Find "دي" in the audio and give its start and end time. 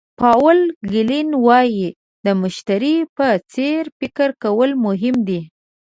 5.27-5.39